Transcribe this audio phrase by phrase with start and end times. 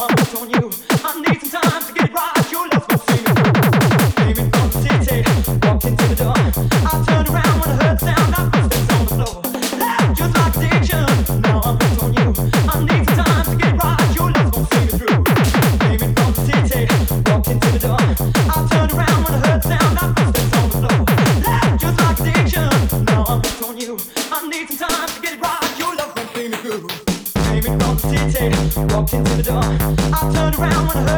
[0.00, 0.70] on you.
[1.04, 2.41] I need some time to get right.